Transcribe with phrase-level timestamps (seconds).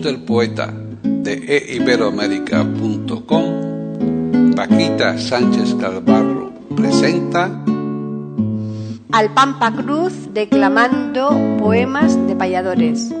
[0.00, 7.50] Del poeta de eiberoamérica.com, Paquita Sánchez Calvarro presenta
[9.12, 13.12] Al Pampa Cruz declamando poemas de payadores.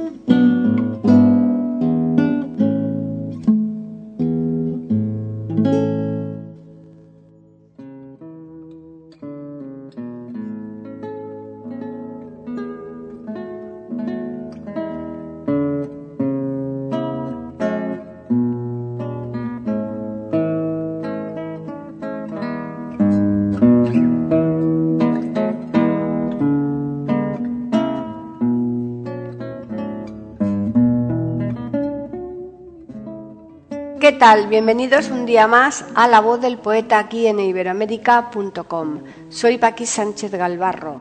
[34.22, 34.46] Tal?
[34.46, 39.00] Bienvenidos un día más a La Voz del Poeta aquí en iberoamérica.com.
[39.30, 41.00] Soy Paqui Sánchez Galvarro.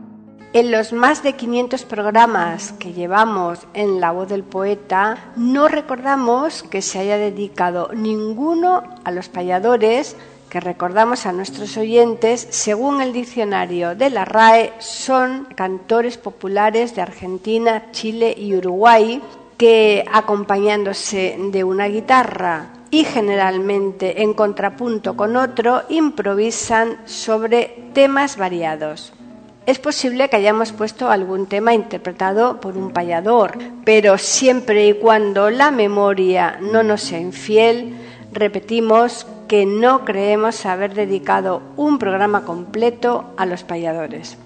[0.54, 6.64] En los más de 500 programas que llevamos en La Voz del Poeta, no recordamos
[6.64, 10.16] que se haya dedicado ninguno a los payadores
[10.50, 17.04] que recordamos a nuestros oyentes, según el diccionario de la RAE, son cantores populares de
[17.04, 19.22] Argentina, Chile y Uruguay
[19.58, 29.14] que acompañándose de una guitarra y generalmente en contrapunto con otro improvisan sobre temas variados.
[29.66, 35.50] Es posible que hayamos puesto algún tema interpretado por un payador, pero siempre y cuando
[35.50, 37.96] la memoria no nos sea infiel,
[38.34, 44.38] repetimos que no creemos haber dedicado un programa completo a los payadores.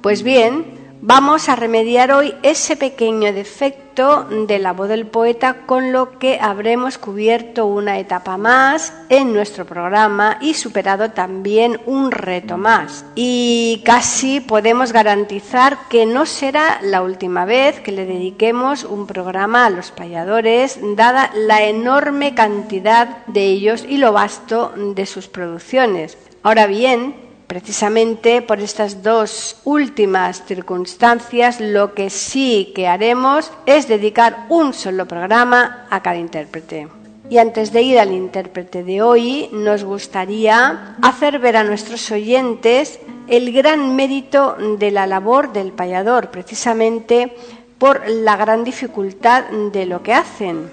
[0.00, 5.92] Pues bien, Vamos a remediar hoy ese pequeño defecto de la voz del poeta con
[5.92, 12.56] lo que habremos cubierto una etapa más en nuestro programa y superado también un reto
[12.56, 13.04] más.
[13.14, 19.66] Y casi podemos garantizar que no será la última vez que le dediquemos un programa
[19.66, 26.16] a los payadores, dada la enorme cantidad de ellos y lo vasto de sus producciones.
[26.42, 27.14] Ahora bien,
[27.52, 35.06] Precisamente por estas dos últimas circunstancias, lo que sí que haremos es dedicar un solo
[35.06, 36.88] programa a cada intérprete.
[37.28, 42.98] Y antes de ir al intérprete de hoy, nos gustaría hacer ver a nuestros oyentes
[43.28, 47.36] el gran mérito de la labor del payador, precisamente
[47.76, 50.70] por la gran dificultad de lo que hacen.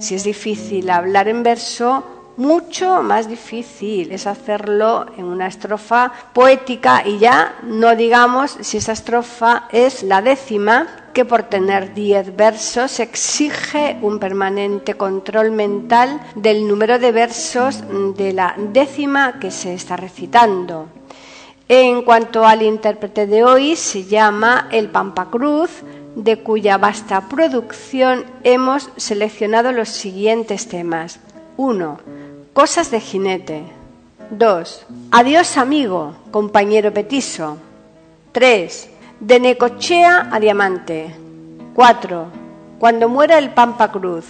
[0.00, 7.06] Si es difícil hablar en verso, mucho más difícil es hacerlo en una estrofa poética
[7.06, 12.98] y ya no digamos si esa estrofa es la décima, que por tener diez versos
[12.98, 17.84] exige un permanente control mental del número de versos
[18.16, 20.88] de la décima que se está recitando.
[21.68, 25.82] En cuanto al intérprete de hoy, se llama El Pampacruz,
[26.16, 31.20] de cuya vasta producción hemos seleccionado los siguientes temas.
[31.58, 32.20] 1
[32.52, 33.62] Cosas de jinete.
[34.30, 34.86] 2.
[35.12, 37.58] Adiós amigo, compañero petiso.
[38.32, 38.90] 3.
[39.20, 41.14] De Necochea a Diamante.
[41.74, 42.26] 4.
[42.80, 44.24] Cuando muera el Pampa Cruz.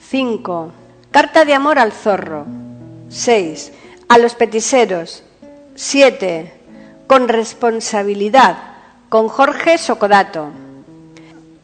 [0.00, 0.72] 5.
[1.12, 2.46] Carta de amor al zorro.
[3.08, 3.72] 6.
[4.08, 5.22] A los petiseros.
[5.76, 6.52] 7.
[7.06, 8.58] Con responsabilidad.
[9.08, 10.48] Con Jorge Socodato.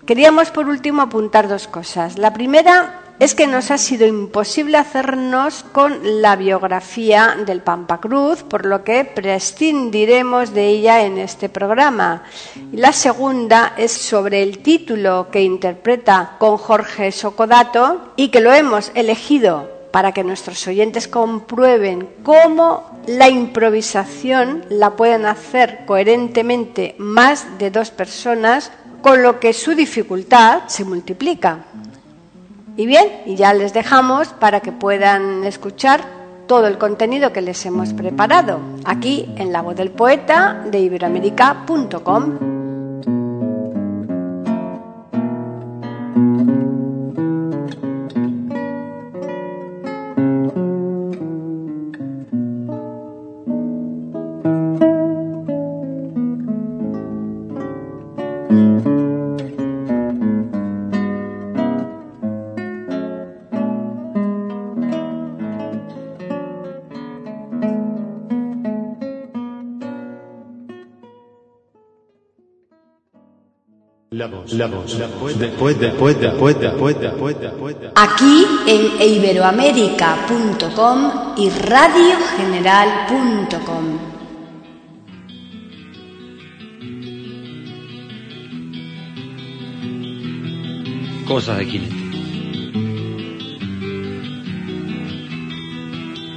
[0.07, 2.19] Queríamos por último apuntar dos cosas.
[2.19, 8.45] La primera es que nos ha sido imposible hacernos con la biografía del Pampa Cruz,
[8.45, 12.23] por lo que prescindiremos de ella en este programa.
[12.73, 18.93] La segunda es sobre el título que interpreta con Jorge Socodato y que lo hemos
[18.95, 27.71] elegido para que nuestros oyentes comprueben cómo la improvisación la pueden hacer coherentemente más de
[27.71, 28.71] dos personas,
[29.03, 31.65] con lo que su dificultad se multiplica.
[32.79, 36.01] Y bien, y ya les dejamos para que puedan escuchar
[36.47, 42.58] todo el contenido que les hemos preparado aquí en La Voz del Poeta de iberoamérica.com.
[74.19, 77.93] La voz, la voz, la voz poeta, poeta, poeta, poeta, poeta, poeta.
[77.95, 83.99] Aquí en iberoamérica.com y radiogeneral.com.
[91.25, 91.95] Cosas de Quinete.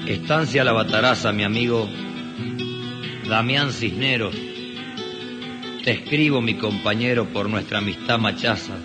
[0.06, 1.90] Estancia La Bataraza, mi amigo
[3.28, 4.51] Damián Cisneros.
[5.84, 8.78] Te escribo, mi compañero, por nuestra amistad machaza.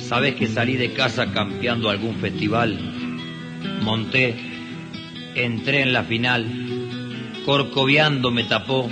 [0.00, 2.78] Sabes que salí de casa campeando algún festival.
[3.80, 4.36] Monté,
[5.34, 6.46] entré en la final,
[7.46, 8.90] corcoviando me tapó.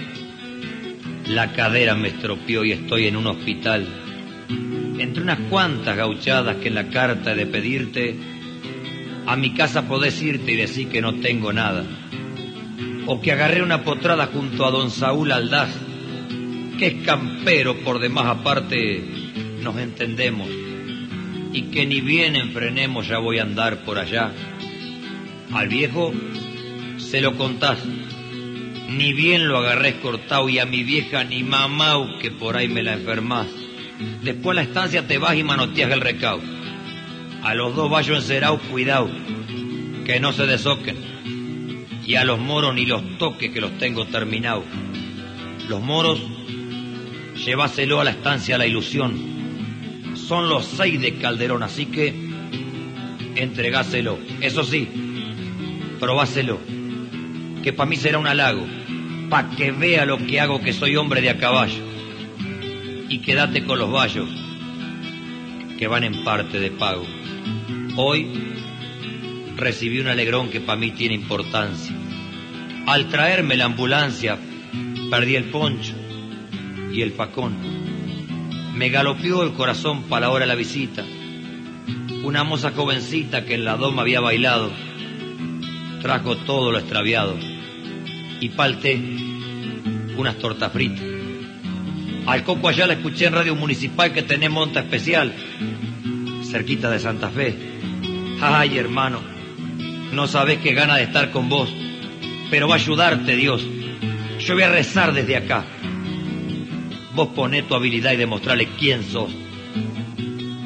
[1.26, 3.87] La cadera me estropeó y estoy en un hospital.
[4.99, 8.17] Entre unas cuantas gauchadas que en la carta de pedirte,
[9.26, 11.85] a mi casa podés irte y decir que no tengo nada.
[13.06, 15.69] O que agarré una potrada junto a don Saúl Aldaz,
[16.80, 19.02] es campero por demás aparte,
[19.60, 20.48] nos entendemos.
[21.52, 24.32] Y que ni bien enfrenemos ya voy a andar por allá.
[25.52, 26.12] Al viejo
[26.96, 27.78] se lo contás,
[28.88, 32.82] ni bien lo agarré cortado y a mi vieja ni mamau que por ahí me
[32.82, 33.48] la enfermás.
[34.22, 36.42] Después a la estancia te vas y manoteas el recaudo.
[37.42, 39.10] A los dos vallos encerados, cuidado,
[40.04, 40.96] que no se desoquen.
[42.06, 44.64] Y a los moros ni los toques que los tengo terminados.
[45.68, 46.20] Los moros,
[47.44, 50.14] llévaselo a la estancia la ilusión.
[50.14, 52.14] Son los seis de Calderón, así que
[53.36, 54.18] entregáselo.
[54.40, 54.88] Eso sí,
[55.98, 56.60] probáselo,
[57.62, 58.66] que para mí será un halago,
[59.28, 61.82] pa' que vea lo que hago que soy hombre de a caballo.
[63.08, 64.28] Y quédate con los vallos,
[65.78, 67.06] que van en parte de pago.
[67.96, 68.26] Hoy
[69.56, 71.94] recibí un alegrón que para mí tiene importancia.
[72.86, 74.38] Al traerme la ambulancia,
[75.10, 76.01] perdí el poncho
[76.92, 77.56] y el facón.
[78.74, 81.04] Me galopeó el corazón para la hora de la visita.
[82.24, 84.70] Una moza jovencita que en la doma había bailado,
[86.00, 87.36] trajo todo lo extraviado
[88.40, 89.00] y palté
[90.16, 91.04] unas tortas fritas.
[92.26, 95.32] Al coco allá la escuché en radio municipal que tenés monta especial,
[96.44, 97.56] cerquita de Santa Fe.
[98.40, 99.20] Ay, hermano,
[100.12, 101.68] no sabés qué gana de estar con vos,
[102.50, 103.66] pero va a ayudarte Dios.
[104.38, 105.64] Yo voy a rezar desde acá.
[107.14, 109.31] Vos poné tu habilidad y demostrarle quién sos.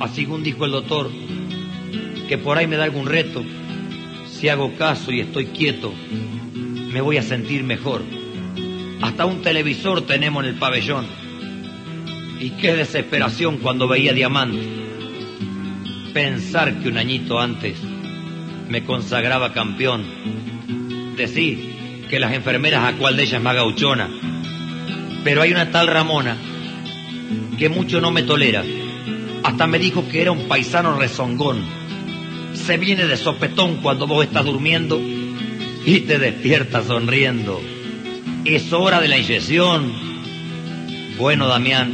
[0.00, 1.10] Así según dijo el doctor,
[2.28, 3.44] que por ahí me da algún reto,
[4.28, 5.92] si hago caso y estoy quieto,
[6.92, 8.02] me voy a sentir mejor.
[9.00, 11.06] Hasta un televisor tenemos en el pabellón.
[12.40, 14.62] Y qué desesperación cuando veía diamante.
[16.12, 17.78] Pensar que un añito antes
[18.68, 20.04] me consagraba campeón.
[21.16, 24.08] Decir que las enfermeras a cuál de ellas más gauchona.
[25.26, 26.36] Pero hay una tal Ramona
[27.58, 28.62] que mucho no me tolera.
[29.42, 31.64] Hasta me dijo que era un paisano rezongón.
[32.54, 35.00] Se viene de sopetón cuando vos estás durmiendo
[35.84, 37.60] y te despiertas sonriendo.
[38.44, 39.92] Es hora de la inyección.
[41.18, 41.90] Bueno, Damián,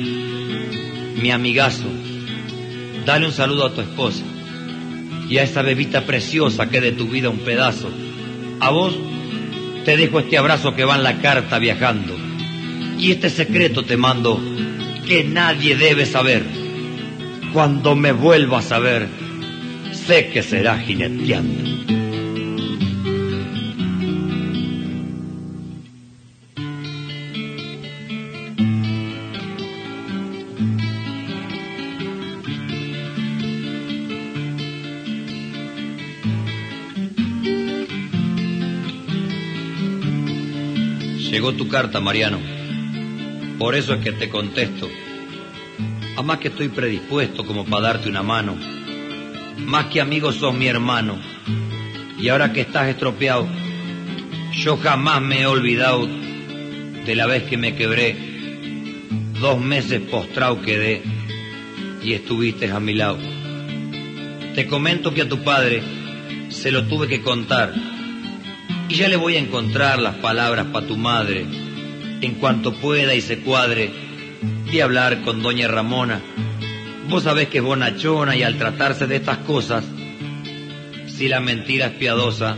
[1.22, 1.88] mi amigazo,
[3.06, 4.24] dale un saludo a tu esposa
[5.30, 7.90] y a esa bebita preciosa que de tu vida un pedazo.
[8.60, 8.94] A vos
[9.86, 12.31] te dejo este abrazo que va en la carta viajando.
[13.02, 14.40] Y este secreto te mando
[15.08, 16.44] que nadie debe saber.
[17.52, 19.08] Cuando me vuelva a saber,
[19.90, 21.64] sé que será jineteando.
[41.32, 42.61] Llegó tu carta, Mariano.
[43.62, 44.90] Por eso es que te contesto.
[46.16, 48.56] A más que estoy predispuesto como para darte una mano.
[49.58, 51.16] Más que amigo sos mi hermano.
[52.18, 53.46] Y ahora que estás estropeado,
[54.54, 58.16] yo jamás me he olvidado de la vez que me quebré.
[59.40, 61.00] Dos meses postrado quedé
[62.02, 63.18] y estuviste a mi lado.
[64.56, 65.84] Te comento que a tu padre
[66.48, 67.72] se lo tuve que contar
[68.88, 71.46] y ya le voy a encontrar las palabras para tu madre,
[72.22, 73.90] en cuanto pueda y se cuadre,
[74.70, 76.20] de hablar con doña Ramona.
[77.08, 79.84] Vos sabés que es bonachona y al tratarse de estas cosas,
[81.06, 82.56] si la mentira es piadosa,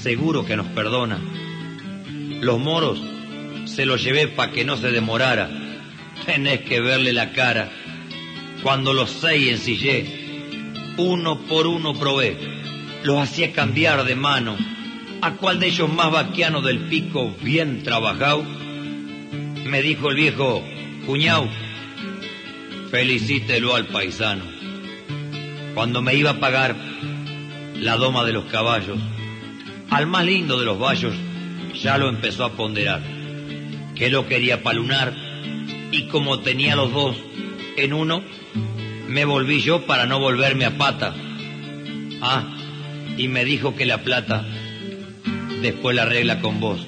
[0.00, 1.18] seguro que nos perdona.
[2.40, 3.00] Los moros
[3.66, 5.48] se los llevé para que no se demorara.
[6.26, 7.70] Tenés que verle la cara.
[8.62, 12.36] Cuando los seis ensillé, uno por uno probé.
[13.04, 14.56] Los hacía cambiar de mano
[15.22, 18.42] ¿A cuál de ellos más vaquiano del pico, bien trabajado?
[18.42, 20.64] Me dijo el viejo,
[21.06, 21.48] cuñao,
[22.90, 24.42] felicítelo al paisano.
[25.74, 26.74] Cuando me iba a pagar
[27.76, 28.98] la doma de los caballos,
[29.90, 31.14] al más lindo de los vallos
[31.80, 33.00] ya lo empezó a ponderar,
[33.94, 35.14] que lo quería palunar
[35.92, 37.16] y como tenía los dos
[37.76, 38.24] en uno,
[39.06, 41.14] me volví yo para no volverme a pata.
[42.20, 42.56] Ah,
[43.16, 44.44] y me dijo que la plata
[45.62, 46.86] después la arregla con vos.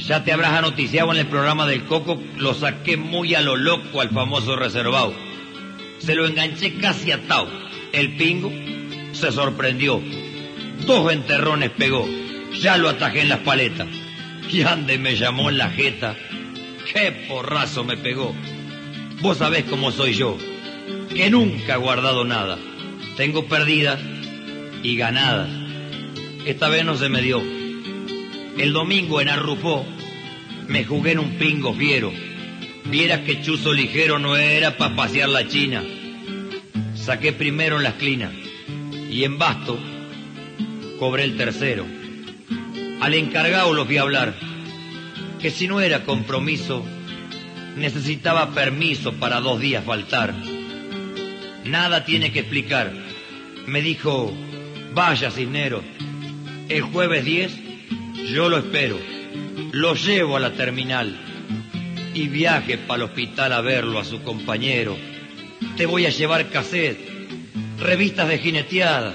[0.00, 4.00] Ya te habrás anoticiado en el programa del Coco, lo saqué muy a lo loco
[4.00, 5.14] al famoso reservado.
[5.98, 7.48] Se lo enganché casi atado.
[7.92, 8.50] El pingo
[9.12, 10.00] se sorprendió.
[10.86, 12.08] Dos enterrones pegó.
[12.60, 13.88] Ya lo atajé en las paletas.
[14.50, 16.16] Y ande me llamó en la jeta.
[16.92, 18.34] Qué porrazo me pegó.
[19.20, 20.38] Vos sabés cómo soy yo,
[21.14, 22.56] que nunca he guardado nada.
[23.16, 23.98] Tengo perdidas
[24.82, 25.48] y ganadas.
[26.46, 27.57] Esta vez no se me dio.
[28.58, 29.86] El domingo en Arrufó
[30.66, 32.12] me jugué en un pingo fiero.
[32.86, 35.84] Vieras que chuzo ligero no era para pasear la china.
[36.96, 38.32] Saqué primero en la esquina
[39.08, 39.78] y en basto
[40.98, 41.86] cobré el tercero.
[43.00, 44.34] Al encargado lo a hablar,
[45.40, 46.84] que si no era compromiso,
[47.76, 50.34] necesitaba permiso para dos días faltar.
[51.64, 52.92] Nada tiene que explicar.
[53.68, 54.36] Me dijo,
[54.94, 55.84] vaya Cisneros,
[56.68, 57.67] el jueves 10
[58.26, 58.98] yo lo espero,
[59.72, 61.16] lo llevo a la terminal
[62.14, 64.96] y viaje para el hospital a verlo a su compañero.
[65.76, 66.98] Te voy a llevar cassette,
[67.78, 69.14] revistas de jineteada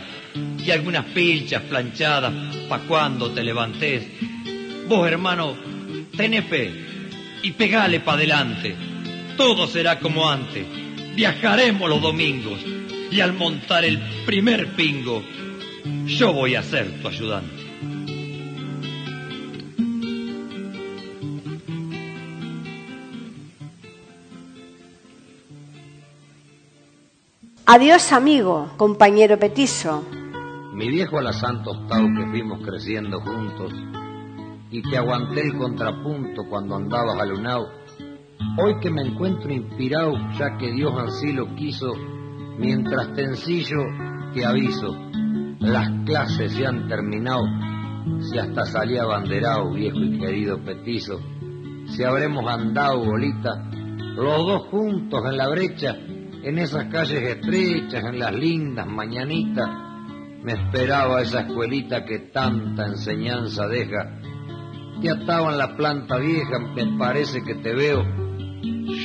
[0.66, 2.34] y algunas pilchas planchadas
[2.68, 4.04] pa' cuando te levantes.
[4.88, 5.56] Vos, hermano,
[6.16, 6.72] tenés fe
[7.42, 8.76] y pegale pa' adelante.
[9.38, 10.66] Todo será como antes.
[11.16, 12.60] Viajaremos los domingos
[13.12, 15.24] y al montar el primer pingo,
[16.06, 17.63] yo voy a ser tu ayudante.
[27.76, 30.04] Adiós amigo, compañero petiso.
[30.76, 33.74] Mi viejo a la Santo Octavo que fuimos creciendo juntos
[34.70, 37.72] y que aguanté el contrapunto cuando andabas alunado,
[38.60, 41.96] hoy que me encuentro inspirado ya que Dios así lo quiso,
[42.60, 43.80] mientras sencillo
[44.36, 44.96] te aviso,
[45.60, 47.42] las clases se han terminado,
[48.20, 51.20] si hasta salía abanderado, viejo y querido petizo,
[51.88, 53.68] si habremos andado bolita,
[54.16, 55.98] los dos juntos en la brecha,
[56.44, 59.70] en esas calles estrechas, en las lindas mañanitas,
[60.44, 64.20] me esperaba esa escuelita que tanta enseñanza deja.
[65.02, 68.04] Te ataba en la planta vieja, me parece que te veo.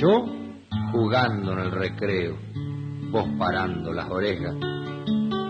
[0.00, 0.26] Yo
[0.90, 2.36] jugando en el recreo,
[3.12, 4.54] vos parando las orejas.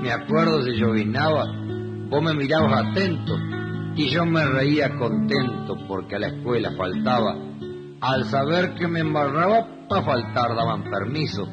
[0.03, 1.47] Me acuerdo si llovinaba,
[2.11, 3.35] vos me mirabas atento
[3.97, 7.35] y yo me reía contento porque a la escuela faltaba.
[8.01, 11.49] Al saber que me embarraba, para faltar daban permiso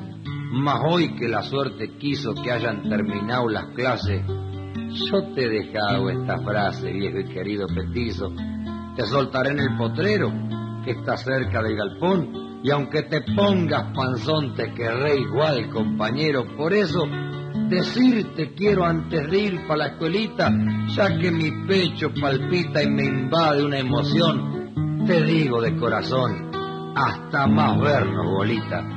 [0.52, 6.10] mas hoy que la suerte quiso que hayan terminado las clases, yo te he dejado
[6.10, 8.32] esta frase, viejo y querido petizo.
[8.96, 10.32] Te soltaré en el potrero,
[10.84, 16.46] que está cerca del galpón, y aunque te pongas panzón, te querré igual, compañero.
[16.56, 17.06] Por eso,
[17.70, 20.52] decirte quiero antes de ir para la escuelita,
[20.88, 25.04] ya que mi pecho palpita y me invade una emoción.
[25.06, 26.52] Te digo de corazón,
[26.96, 28.95] hasta más vernos, bolita.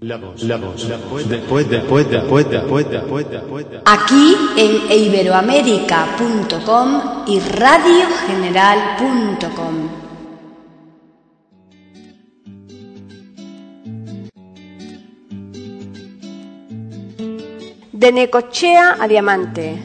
[0.00, 3.66] La voz, la voz, la voz, después, después, después, después, después, después.
[3.84, 9.88] Aquí en iberoamérica.com y radiogeneral.com.
[17.90, 19.82] De Necochea a Diamante.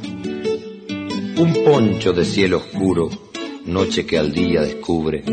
[1.38, 3.10] Un poncho de cielo oscuro,
[3.66, 5.24] noche que al día descubre.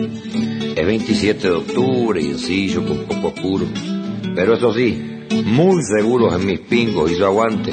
[0.75, 3.67] Es 27 de octubre y ensillo con poco oscuro.
[4.35, 7.73] Pero eso sí, muy seguros en mis pingos y su aguante.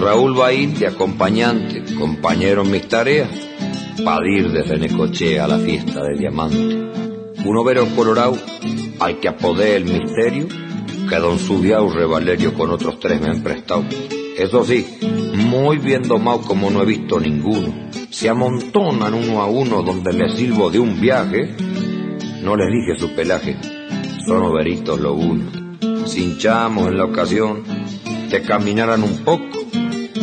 [0.00, 3.30] Raúl Baín de acompañante, compañero en mis tareas,
[4.04, 6.58] para ir desde Necochea a la fiesta de diamante.
[7.44, 8.36] Un overo colorado
[9.00, 10.48] al que apodé el misterio,
[11.08, 13.84] que don Subiao Revalerio con otros tres me han prestado.
[14.36, 14.86] Eso sí,
[15.34, 17.88] muy bien domado como no he visto ninguno.
[18.10, 21.54] Se amontonan uno a uno donde les silbo de un viaje.
[22.42, 23.56] No les dije su pelaje,
[24.26, 25.65] son overitos lo uno.
[26.06, 27.62] Cinchamos en la ocasión
[28.30, 29.44] que caminaran un poco,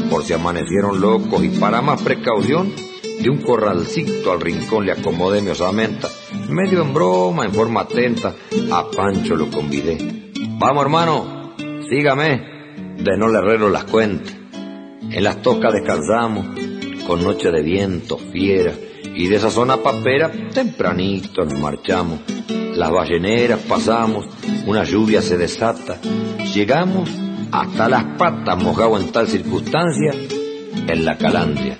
[0.09, 2.73] por si amanecieron locos y para más precaución,
[3.21, 6.09] de un corralcito al rincón le acomodé mi osamenta.
[6.49, 8.35] Medio en broma, en forma atenta,
[8.71, 10.31] a Pancho lo convidé.
[10.59, 11.55] Vamos hermano,
[11.89, 12.53] sígame
[12.97, 14.35] de no le herrero las cuentas.
[15.09, 16.47] En las tocas descansamos,
[17.05, 18.73] con noche de viento, fiera,
[19.15, 22.19] y de esa zona papera tempranito nos marchamos.
[22.75, 24.25] Las balleneras pasamos,
[24.65, 25.99] una lluvia se desata,
[26.55, 27.09] llegamos
[27.51, 30.11] hasta las patas mojado en tal circunstancia
[30.87, 31.77] en la Calandria.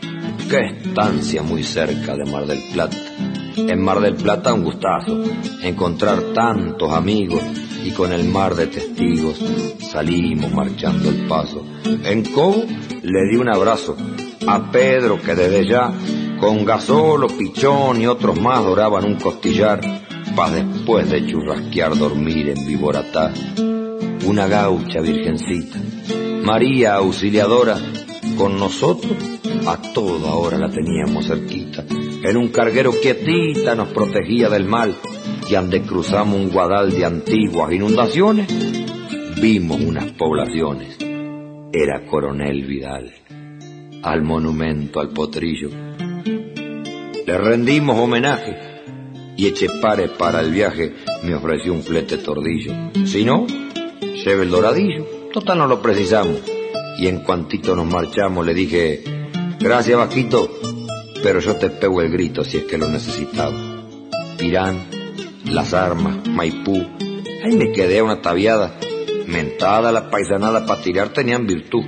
[0.48, 2.98] Qué estancia muy cerca de Mar del Plata.
[3.56, 5.24] En Mar del Plata un gustazo,
[5.64, 7.42] encontrar tantos amigos
[7.84, 9.44] y con el mar de testigos
[9.92, 11.66] salimos marchando el paso.
[12.04, 12.64] En Cobo
[13.02, 13.98] le di un abrazo
[14.46, 15.92] a Pedro que desde ya
[16.40, 20.03] con Gasolo, Pichón y otros más doraban un costillar
[20.36, 23.32] después de churrasquear dormir en Viboratá.
[24.26, 25.78] Una gaucha virgencita,
[26.44, 27.78] María auxiliadora,
[28.36, 29.14] con nosotros
[29.68, 31.86] a toda hora la teníamos cerquita.
[31.90, 34.96] En un carguero quietita nos protegía del mal
[35.48, 38.48] y ande cruzamos un guadal de antiguas inundaciones,
[39.40, 40.98] vimos unas poblaciones.
[41.72, 43.14] Era Coronel Vidal,
[44.02, 45.70] al monumento al potrillo.
[47.26, 48.73] Le rendimos homenaje
[49.36, 52.74] y Echepare para el viaje me ofreció un flete tordillo.
[53.06, 53.48] Si no,
[54.26, 56.42] lleve el doradillo, total no lo precisamos.
[56.98, 59.04] Y en cuantito nos marchamos le dije,
[59.60, 60.50] gracias Vaquito,
[61.24, 63.54] pero yo te pego el grito si es que lo necesitaba.
[64.40, 64.88] Irán,
[65.46, 66.76] las armas, Maipú,
[67.44, 68.78] ahí me quedé una tabiada.
[69.26, 71.84] Mentada la paisanada para tirar tenían virtud.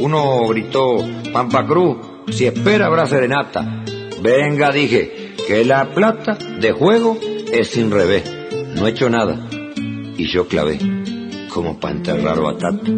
[0.00, 1.98] Uno gritó, Pampa Cruz,
[2.30, 3.84] si espera habrá serenata.
[4.22, 5.17] Venga, dije,
[5.48, 7.16] que la plata de juego
[7.50, 8.22] es sin revés.
[8.76, 9.48] No he hecho nada.
[10.18, 10.78] Y yo clavé,
[11.48, 12.92] como para enterrar batata.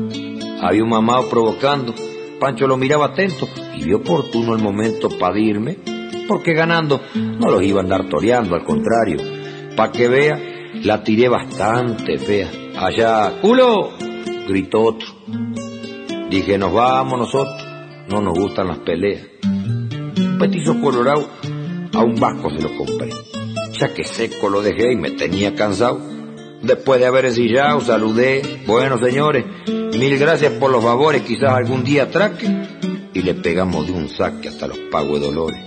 [0.60, 1.94] Había un mamado provocando.
[2.40, 5.78] Pancho lo miraba atento y vio oportuno el momento para irme,
[6.26, 9.18] porque ganando no los iba a andar toreando, al contrario.
[9.76, 10.40] Pa' que vea,
[10.82, 12.50] la tiré bastante fea.
[12.76, 13.92] Allá, culo,
[14.48, 15.06] gritó otro.
[16.28, 17.64] Dije, nos vamos nosotros,
[18.08, 19.24] no nos gustan las peleas.
[19.44, 21.28] Un petizo colorado,
[21.92, 23.10] a un vasco se lo compré.
[23.78, 26.00] Ya que seco lo dejé y me tenía cansado.
[26.62, 28.62] Después de haber ensillado, saludé.
[28.66, 32.46] Bueno, señores, mil gracias por los favores, quizás algún día atraque.
[33.14, 35.60] Y le pegamos de un saque hasta los pagos de dolores.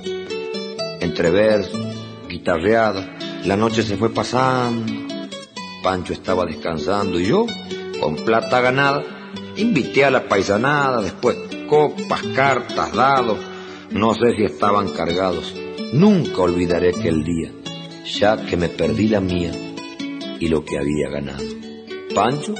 [1.01, 1.79] Entre versos,
[2.29, 4.91] guitarreada, la noche se fue pasando.
[5.83, 7.45] Pancho estaba descansando y yo,
[7.99, 9.03] con plata ganada,
[9.57, 11.35] invité a la paisanada, después
[11.67, 13.39] copas, cartas, dados,
[13.91, 15.53] no sé si estaban cargados.
[15.93, 17.51] Nunca olvidaré aquel día,
[18.19, 19.51] ya que me perdí la mía
[20.39, 21.43] y lo que había ganado.
[22.15, 22.55] Pancho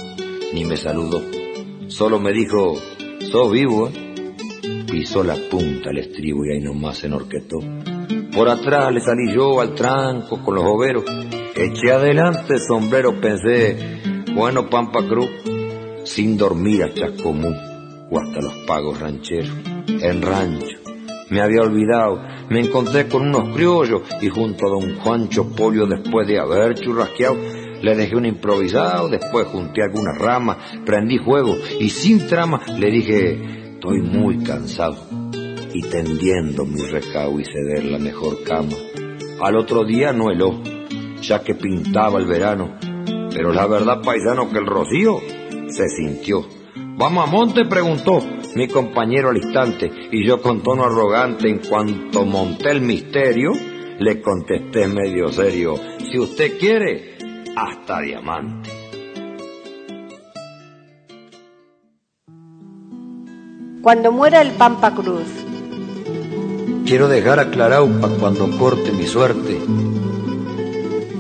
[0.54, 1.19] ni me saludó,
[1.88, 2.76] solo me dijo,
[3.32, 4.04] sos vivo, ¿eh?
[4.88, 7.58] Pisó la punta al estribo y ahí nomás se enorquetó.
[8.36, 11.04] Por atrás le salí yo al tranco con los overos.
[11.56, 13.76] Eché adelante el sombrero, pensé,
[14.36, 15.30] bueno, Pampa Cruz,
[16.04, 17.50] sin dormir a Chascomú
[18.12, 19.56] o hasta los pagos rancheros.
[19.88, 20.83] En rancho,
[21.34, 26.28] me había olvidado, me encontré con unos criollos y junto a don Juancho Polio, después
[26.28, 27.38] de haber churrasqueado,
[27.82, 33.74] le dejé un improvisado, después junté algunas ramas, prendí fuego y sin trama le dije,
[33.74, 34.96] estoy muy cansado
[35.74, 38.76] y tendiendo mi recao y ceder la mejor cama.
[39.41, 40.62] Al otro día no heló,
[41.19, 42.76] ya que pintaba el verano,
[43.34, 45.19] pero la verdad, paisano, que el rocío
[45.67, 46.46] se sintió.
[46.95, 47.65] ¿Vamos a monte?
[47.65, 48.21] preguntó
[48.56, 53.51] mi compañero al instante, y yo con tono arrogante, en cuanto monté el misterio,
[53.99, 57.17] le contesté medio serio, si usted quiere,
[57.56, 58.69] hasta diamante.
[63.82, 65.27] Cuando muera el Pampa Cruz,
[66.86, 69.58] Quiero dejar aclarado para cuando corte mi suerte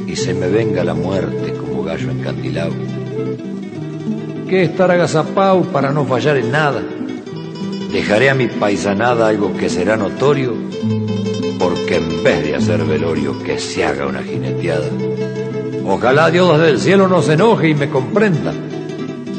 [0.07, 2.73] y se me venga la muerte como gallo encandilado.
[4.53, 6.79] Que estar agazapado para no fallar en nada.
[7.91, 10.53] Dejaré a mi paisanada algo que será notorio,
[11.57, 14.85] porque en vez de hacer velorio, que se haga una jineteada.
[15.87, 18.53] Ojalá Dios desde el cielo no se enoje y me comprenda,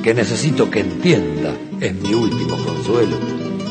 [0.03, 3.17] que necesito que entienda, es mi último consuelo.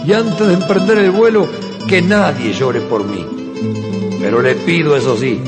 [0.07, 1.45] Y antes de emprender el vuelo,
[1.89, 4.17] que nadie llore por mí.
[4.17, 5.41] Pero le pido, eso sí,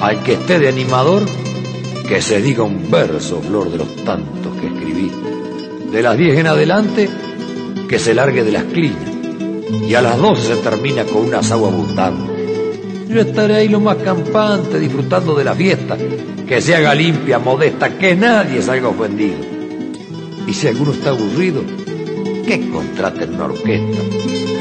[0.00, 1.24] al que esté de animador,
[2.06, 5.10] que se diga un verso, flor de los tantos que escribí.
[5.92, 7.08] De las diez en adelante,
[7.88, 9.08] que se largue de las clinas.
[9.88, 12.38] Y a las doce se termina con una asado abundante.
[13.08, 15.96] Yo estaré ahí lo más campante, disfrutando de la fiesta,
[16.46, 19.38] que se haga limpia, modesta, que nadie salga ofendido.
[20.46, 21.62] Y si alguno está aburrido,
[22.46, 24.02] que contraten una orquesta.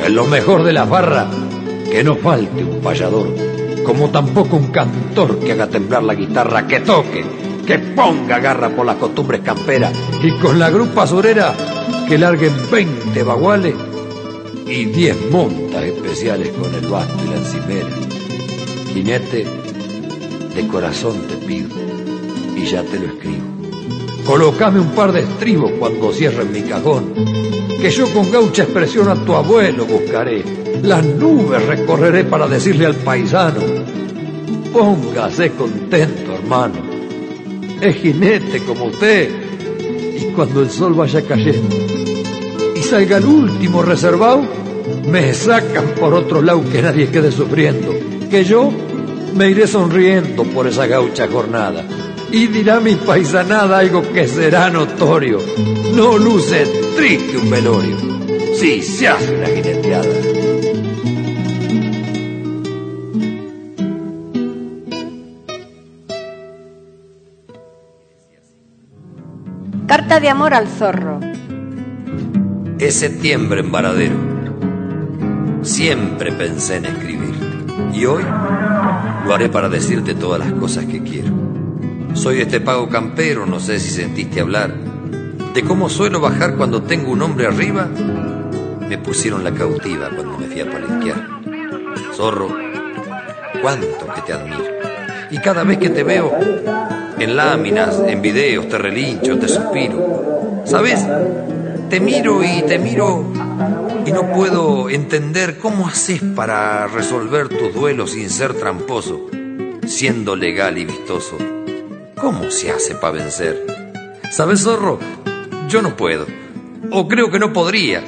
[0.06, 1.28] En lo mejor de la barra,
[1.90, 3.34] que no falte un payador,
[3.86, 7.24] como tampoco un cantor que haga temblar la guitarra, que toque,
[7.68, 9.92] que ponga garra por las costumbres camperas,
[10.24, 11.54] y con la grupa surera,
[12.08, 13.76] que larguen 20 baguales
[14.66, 17.90] y 10 montas especiales con el basto y la encimera.
[18.94, 19.46] Jinete,
[20.56, 21.76] de corazón te pido,
[22.56, 23.46] y ya te lo escribo.
[24.26, 27.14] Colocame un par de estribos cuando cierren mi cajón,
[27.82, 30.44] que yo con gaucha expresión a tu abuelo buscaré.
[30.84, 33.60] Las nubes recorreré para decirle al paisano,
[34.72, 36.87] póngase contento hermano,
[37.82, 39.30] es jinete como usted,
[40.16, 41.76] y cuando el sol vaya cayendo
[42.76, 44.44] y salga el último reservado,
[45.08, 47.94] me sacan por otro lado que nadie quede sufriendo,
[48.30, 48.72] que yo
[49.34, 51.84] me iré sonriendo por esa gaucha jornada.
[52.32, 55.40] Y dirá mi paisanada algo que será notorio.
[55.94, 57.96] No luce triste un velorio.
[58.54, 60.57] Si se hace una jineteada.
[70.22, 71.20] De amor al zorro.
[72.80, 74.16] Es septiembre en Varadero.
[75.62, 77.46] Siempre pensé en escribirte.
[77.94, 81.30] Y hoy lo haré para decirte todas las cosas que quiero.
[82.16, 84.74] Soy este pago campero, no sé si sentiste hablar.
[85.54, 87.88] De cómo suelo bajar cuando tengo un hombre arriba.
[88.90, 91.28] Me pusieron la cautiva cuando me fui a palenquear.
[92.16, 92.50] Zorro,
[93.62, 94.66] cuánto que te admiro.
[95.30, 96.32] Y cada vez que te veo,
[97.20, 100.64] en láminas, en videos, te relincho, te suspiro.
[100.66, 101.06] ¿Sabes?
[101.90, 103.26] Te miro y te miro
[104.06, 109.30] y no puedo entender cómo haces para resolver tus duelos sin ser tramposo,
[109.86, 111.38] siendo legal y vistoso.
[112.16, 113.66] ¿Cómo se hace para vencer?
[114.32, 115.00] ¿Sabes, zorro?
[115.68, 116.26] Yo no puedo,
[116.92, 118.02] o creo que no podría,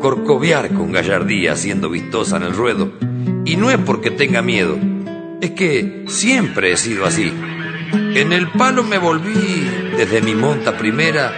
[0.00, 2.92] corcoviar con gallardía siendo vistosa en el ruedo.
[3.44, 4.78] Y no es porque tenga miedo,
[5.40, 7.30] es que siempre he sido así.
[7.92, 11.32] En el palo me volví desde mi monta primera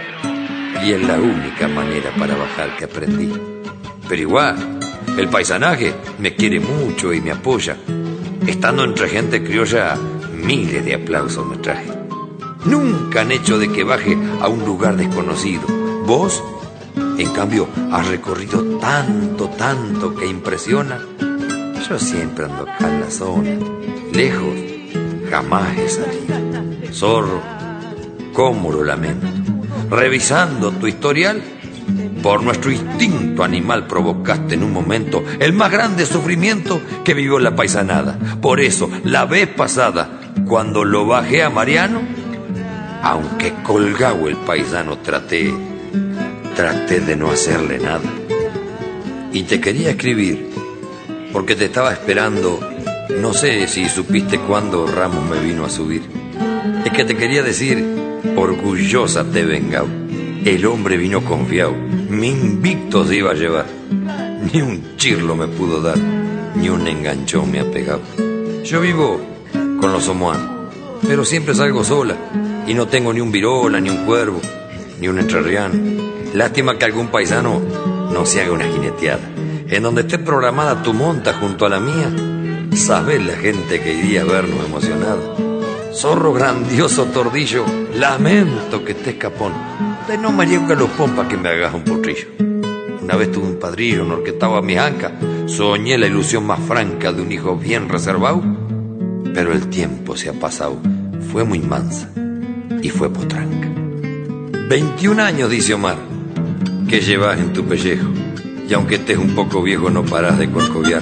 [0.83, 3.31] y es la única manera para bajar que aprendí.
[4.07, 4.79] Pero igual,
[5.17, 7.75] el paisanaje me quiere mucho y me apoya.
[8.47, 9.97] Estando entre gente criolla,
[10.31, 11.91] miles de aplausos me traje.
[12.65, 15.63] Nunca han hecho de que baje a un lugar desconocido.
[16.05, 16.41] Vos,
[17.17, 20.99] en cambio, has recorrido tanto, tanto que impresiona.
[21.89, 23.57] Yo siempre ando acá en la zona,
[24.13, 24.74] lejos,
[25.35, 26.93] jamás he salido.
[26.93, 27.41] Zorro,
[28.33, 29.27] cómo lo lamento.
[29.89, 31.41] Revisando tu historial,
[32.23, 37.53] por nuestro instinto animal provocaste en un momento el más grande sufrimiento que vivió la
[37.53, 38.17] paisanada.
[38.41, 42.01] Por eso, la vez pasada, cuando lo bajé a Mariano,
[43.03, 45.53] aunque colgado el paisano traté,
[46.55, 48.09] traté de no hacerle nada.
[49.33, 50.49] Y te quería escribir,
[51.33, 52.74] porque te estaba esperando,
[53.09, 56.01] no sé si supiste cuándo Ramos me vino a subir.
[56.85, 57.83] Es que te quería decir,
[58.35, 59.87] orgullosa te vengao.
[60.45, 63.65] El hombre vino confiado, mi invicto se iba a llevar.
[64.51, 65.97] Ni un chirlo me pudo dar,
[66.55, 68.01] ni un enganchón me ha pegado.
[68.63, 69.19] Yo vivo
[69.79, 70.71] con los somoanos,
[71.07, 72.15] pero siempre salgo sola
[72.67, 74.39] y no tengo ni un virola, ni un cuervo,
[74.99, 75.73] ni un entrerriano.
[76.33, 77.61] Lástima que algún paisano
[78.11, 79.31] no se haga una jineteada.
[79.67, 82.11] En donde esté programada tu monta junto a la mía,
[82.75, 85.17] sabes la gente que iría a vernos emocionada.
[85.93, 89.53] Zorro grandioso tordillo, lamento que estés capón.
[90.07, 92.27] De no me llevo a los pompas que me hagas un potrillo.
[93.01, 95.13] Una vez tuve un padrillo enorquetado a mi anca,
[95.45, 98.41] soñé la ilusión más franca de un hijo bien reservado,
[99.33, 100.77] pero el tiempo se ha pasado,
[101.31, 102.09] fue muy mansa
[102.81, 103.69] y fue potranca.
[104.69, 105.97] 21 años, dice Omar,
[106.89, 108.09] que llevas en tu pellejo,
[108.67, 111.01] y aunque estés un poco viejo no paras de corcoviar.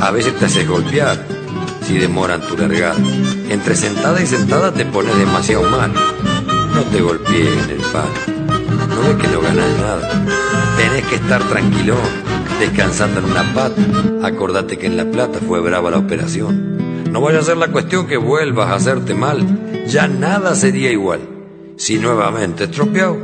[0.00, 1.24] A veces te haces golpear
[1.82, 2.96] si demoran tu largada.
[3.48, 5.92] Entre sentada y sentada te pones demasiado mal.
[6.74, 8.08] No te golpees en el palo.
[8.88, 10.24] No ves que no ganas nada.
[10.76, 11.96] Tenés que estar tranquilo,
[12.58, 13.82] descansando en una pata.
[14.22, 17.10] Acordate que en La Plata fue brava la operación.
[17.12, 19.84] No vaya a ser la cuestión que vuelvas a hacerte mal.
[19.86, 21.20] Ya nada sería igual.
[21.76, 23.18] Si nuevamente estropeado,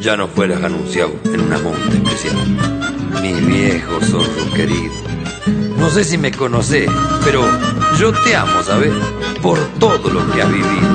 [0.00, 2.36] ya no fueras anunciado en una monta especial.
[3.22, 5.05] Mi viejo zorro querido.
[5.78, 6.90] No sé si me conocés,
[7.24, 7.42] pero
[7.98, 8.92] yo te amo, ¿sabes?
[9.42, 10.88] Por todo lo que has vivido.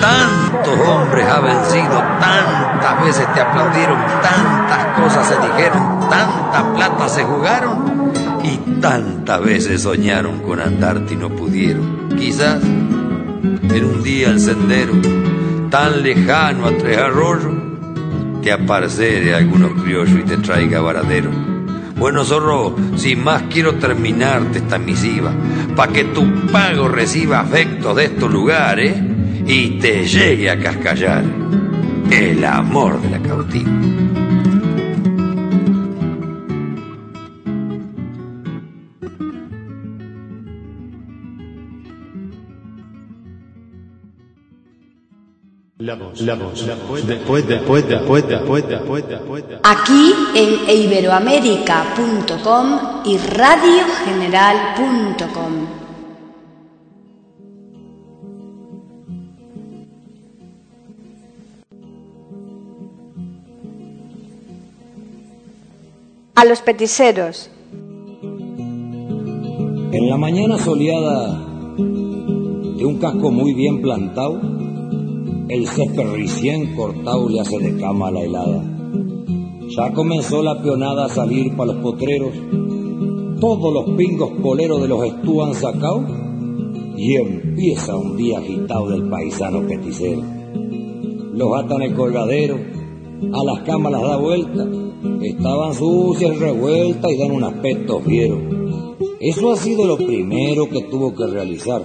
[0.00, 7.24] Tantos hombres ha vencido, tantas veces te aplaudieron, tantas cosas se dijeron, tanta plata se
[7.24, 8.12] jugaron
[8.42, 12.08] y tantas veces soñaron con andarte y no pudieron.
[12.16, 14.92] Quizás en un día el sendero,
[15.70, 17.52] tan lejano a Tres Arroyos,
[18.42, 21.55] te aparece algunos criollos y te traiga varadero.
[21.96, 25.32] Bueno, zorro, sin más quiero terminarte esta misiva,
[25.74, 28.94] pa' que tu pago reciba afectos de estos lugares
[29.46, 31.24] y te llegue a cascallar
[32.10, 33.70] el amor de la cautiva.
[45.86, 49.44] La voz, la voz, la voz, después, después, después, después, después, después.
[49.62, 55.52] Aquí en iberoamérica.com y radiogeneral.com.
[66.34, 67.48] A los peticeros.
[69.92, 71.46] En la mañana soleada
[71.76, 74.40] de un casco muy bien plantado,
[75.48, 78.64] el césped recién cortado le hace de cama a la helada.
[79.68, 82.32] Ya comenzó la peonada a salir para los potreros,
[83.40, 86.04] todos los pingos poleros de los estú han sacado
[86.96, 90.22] y empieza un día agitado del paisano peticero.
[91.34, 92.56] Los atan el colgadero,
[93.32, 94.66] a las camas las da vuelta,
[95.22, 98.40] estaban sucias revueltas y dan un aspecto fiero.
[99.20, 101.82] Eso ha sido lo primero que tuvo que realizar.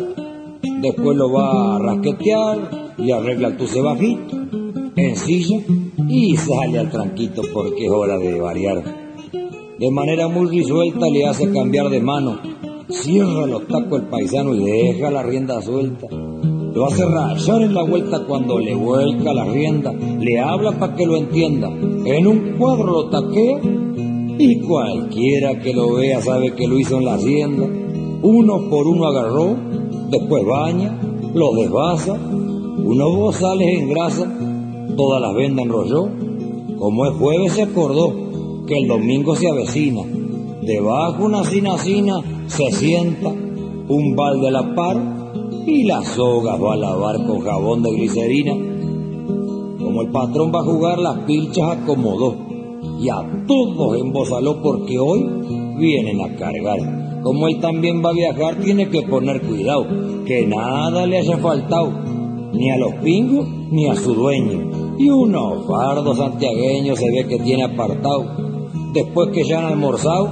[0.81, 4.37] Después lo va a rasquetear y arregla el tuce bajito,
[4.95, 5.59] en silla
[6.07, 8.83] y sale al tranquito porque es hora de variar.
[9.79, 12.39] De manera muy risuelta le hace cambiar de mano,
[12.89, 16.07] cierra los tacos el paisano y deja la rienda suelta.
[16.73, 21.05] Lo hace rayar en la vuelta cuando le vuelca la rienda, le habla para que
[21.05, 21.69] lo entienda.
[21.69, 23.59] En un cuadro lo taquea
[24.37, 27.67] y cualquiera que lo vea sabe que lo hizo en la hacienda.
[28.21, 29.57] Uno por uno agarró,
[30.09, 30.97] después baña,
[31.33, 31.53] lo
[32.81, 34.37] desvasa, unos bozales en grasa,
[34.95, 36.09] todas las vendas enrolló.
[36.77, 40.01] Como es jueves se acordó que el domingo se avecina.
[40.61, 44.97] Debajo una cinacina se sienta, un balde a la par
[45.65, 48.53] y las sogas va a lavar con jabón de glicerina.
[49.79, 52.35] Como el patrón va a jugar, las pilchas acomodó
[52.99, 55.27] y a todos embozaló porque hoy
[55.77, 57.21] vienen a cargar.
[57.23, 59.85] Como él también va a viajar, tiene que poner cuidado,
[60.25, 61.91] que nada le haya faltado,
[62.53, 64.95] ni a los pingos ni a su dueño.
[64.97, 68.25] Y unos fardos santiagueños se ve que tiene apartado.
[68.93, 70.29] Después que ya han almorzado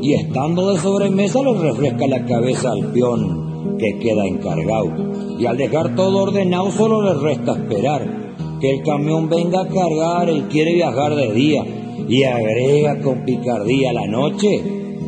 [0.00, 4.90] y estando de sobremesa le refresca la cabeza al peón que queda encargado.
[5.38, 8.28] Y al dejar todo ordenado solo le resta esperar
[8.60, 11.64] que el camión venga a cargar, él quiere viajar de día
[12.08, 14.62] y agrega con picardía la noche,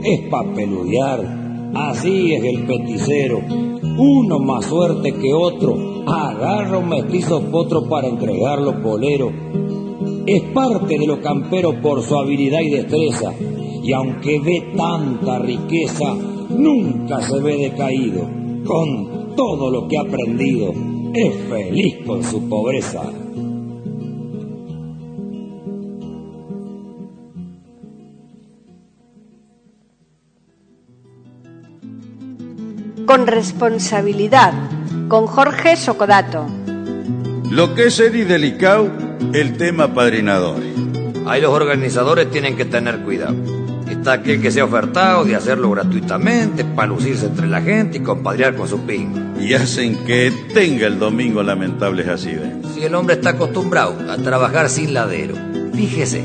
[0.05, 1.41] es papeludear.
[1.75, 3.41] Así es el peticero,
[3.97, 9.33] uno más suerte que otro, agarra un mestizo potro para entregarlo polero.
[10.27, 13.33] Es parte de lo campero por su habilidad y destreza,
[13.83, 16.15] y aunque ve tanta riqueza,
[16.51, 18.29] nunca se ve decaído.
[18.65, 20.73] Con todo lo que ha aprendido,
[21.15, 23.03] es feliz con su pobreza.
[33.07, 34.53] Con responsabilidad,
[35.11, 36.47] con Jorge Socodato.
[37.51, 38.89] Lo que es serio y delicado,
[39.33, 40.63] el tema padrinador.
[41.27, 43.35] Ahí los organizadores tienen que tener cuidado.
[43.91, 48.03] Está aquel que se ha ofertado de hacerlo gratuitamente para lucirse entre la gente y
[48.03, 49.19] compadrear con su pingo.
[49.41, 52.71] Y hacen que tenga el domingo lamentables accidentes.
[52.73, 55.35] Si el hombre está acostumbrado a trabajar sin ladero,
[55.75, 56.23] fíjese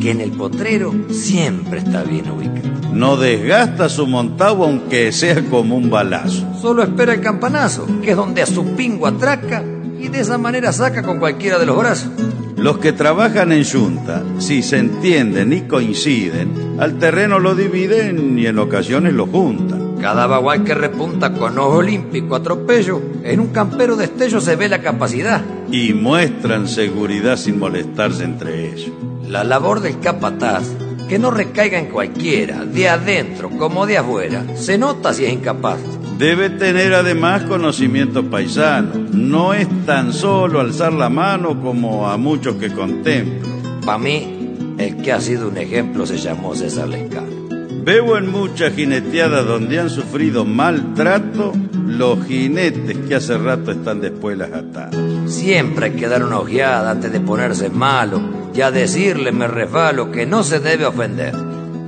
[0.00, 2.74] que en el potrero siempre está bien ubicado.
[2.92, 6.46] No desgasta su montavo aunque sea como un balazo.
[6.60, 9.64] Solo espera el campanazo, que es donde a su pingo atraca
[9.98, 12.10] y de esa manera saca con cualquiera de los brazos.
[12.56, 18.46] Los que trabajan en yunta, si se entienden y coinciden, al terreno lo dividen y
[18.46, 19.96] en ocasiones lo juntan.
[20.00, 24.80] Cada bagual que repunta con ojo olímpico atropello, en un campero destello se ve la
[24.80, 25.42] capacidad.
[25.70, 28.92] Y muestran seguridad sin molestarse entre ellos.
[29.28, 30.64] La labor del capataz,
[31.08, 35.78] que no recaiga en cualquiera, de adentro como de afuera, se nota si es incapaz.
[36.18, 38.92] Debe tener además conocimiento paisano.
[39.12, 43.48] No es tan solo alzar la mano como a muchos que contemplo.
[43.84, 47.44] Para mí, el que ha sido un ejemplo se llamó César Lescano.
[47.82, 51.52] Veo en muchas jineteadas donde han sufrido maltrato
[51.86, 54.96] los jinetes que hace rato están después las atadas.
[55.26, 60.12] Siempre hay que dar una ojeada antes de ponerse malo y a decirle me refalo
[60.12, 61.34] que no se debe ofender.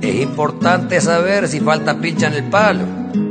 [0.01, 2.83] Es importante saber si falta pincha en el palo.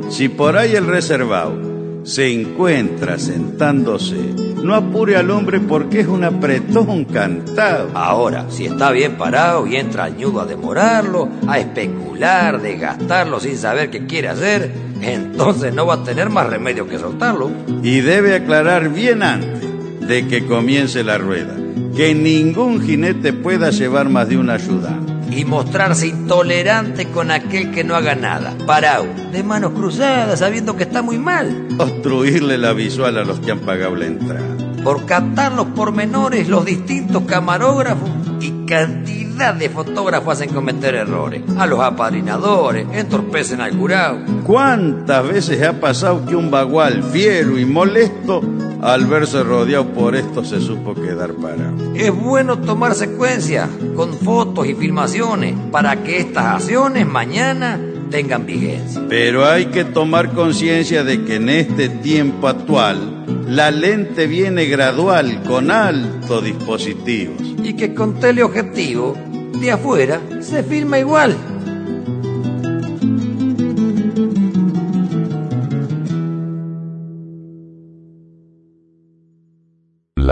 [0.09, 1.55] Si por ahí el reservado
[2.03, 4.17] se encuentra sentándose,
[4.63, 7.91] no apure al hombre porque es un apretón cantado.
[7.95, 13.59] Ahora, si está bien parado y entra al ñudo a demorarlo, a especular, desgastarlo sin
[13.59, 14.73] saber qué quiere hacer,
[15.03, 17.51] entonces no va a tener más remedio que soltarlo.
[17.83, 19.61] Y debe aclarar bien antes
[20.01, 21.66] de que comience la rueda
[21.97, 25.15] que ningún jinete pueda llevar más de un ayudante.
[25.35, 30.85] Y mostrarse intolerante con aquel que no haga nada, parado, de manos cruzadas, sabiendo que
[30.85, 31.69] está muy mal.
[31.79, 34.57] Obstruirle la visual a los que han pagado la entrada.
[34.85, 38.09] por captar los pormenores, los distintos camarógrafos
[38.41, 41.43] y cantidad de fotógrafos hacen cometer errores.
[41.59, 44.21] A los apadrinadores, entorpecen al jurado.
[44.45, 48.43] ¿Cuántas veces ha pasado que un bagual fiero y molesto
[48.87, 51.93] al verse rodeado por esto se supo quedar parado?
[51.97, 57.81] Es bueno tomar secuencias con fotos y filmaciones para que estas acciones mañana
[58.13, 59.03] tengan vigencia.
[59.09, 65.43] Pero hay que tomar conciencia de que en este tiempo actual la lente viene gradual
[65.43, 67.43] con altos dispositivos.
[67.65, 69.17] Y que con teleobjetivo
[69.61, 71.37] de afuera se filma igual.